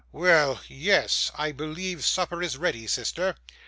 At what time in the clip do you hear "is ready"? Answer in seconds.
2.41-2.87